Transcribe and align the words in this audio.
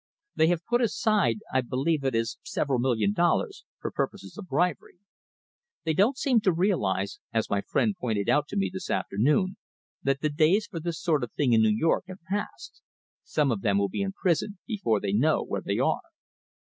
They 0.33 0.47
have 0.47 0.65
put 0.65 0.81
aside 0.81 1.41
I 1.53 1.61
believe 1.61 2.03
it 2.03 2.15
is 2.15 2.39
several 2.41 2.79
million 2.79 3.13
dollars, 3.13 3.65
for 3.79 3.91
purposes 3.91 4.35
of 4.35 4.47
bribery. 4.47 4.97
They 5.83 5.93
don't 5.93 6.17
seem 6.17 6.41
to 6.41 6.51
realise, 6.51 7.19
as 7.31 7.51
my 7.51 7.61
friend 7.61 7.95
pointed 7.95 8.27
out 8.27 8.47
to 8.47 8.55
me 8.57 8.71
this 8.73 8.89
afternoon, 8.89 9.57
that 10.01 10.21
the 10.21 10.29
days 10.29 10.65
for 10.65 10.79
this 10.79 10.99
sort 10.99 11.23
of 11.23 11.31
thing 11.33 11.53
in 11.53 11.61
New 11.61 11.69
York 11.77 12.05
have 12.07 12.23
passed. 12.27 12.81
Some 13.23 13.51
of 13.51 13.61
them 13.61 13.77
will 13.77 13.89
be 13.89 14.01
in 14.01 14.13
prison 14.13 14.57
before 14.65 14.99
they 14.99 15.13
know 15.13 15.43
where 15.43 15.61
they 15.61 15.77
are." 15.77 16.01